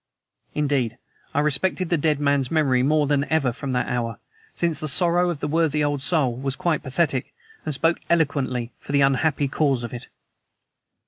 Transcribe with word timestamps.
Indeed, 0.55 0.97
I 1.31 1.41
respected 1.41 1.91
the 1.91 1.95
dead 1.97 2.19
man's 2.19 2.49
memory 2.49 2.81
more 2.81 3.05
than 3.05 3.31
ever 3.31 3.53
from 3.53 3.71
that 3.73 3.87
hour, 3.87 4.17
since 4.55 4.79
the 4.79 4.87
sorrow 4.87 5.29
of 5.29 5.41
the 5.41 5.47
worthy 5.47 5.83
old 5.83 6.01
soul 6.01 6.35
was 6.35 6.55
quite 6.55 6.81
pathetic, 6.81 7.35
and 7.65 7.75
spoke 7.75 7.99
eloquently 8.09 8.73
for 8.79 8.93
the 8.93 9.01
unhappy 9.01 9.47
cause 9.47 9.83
of 9.83 9.93
it. 9.93 10.07